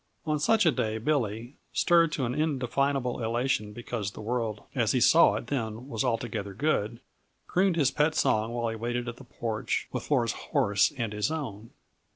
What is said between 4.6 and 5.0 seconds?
as he